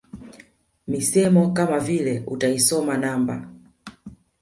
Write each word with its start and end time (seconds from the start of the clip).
Misemo 0.87 1.51
kama 1.55 1.79
vile 1.79 2.23
utaisoma 2.27 2.97
namba 2.97 3.47